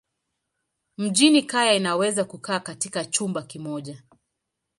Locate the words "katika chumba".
2.59-3.41